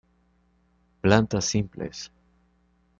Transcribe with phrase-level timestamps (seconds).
[1.01, 2.09] Plantas simples.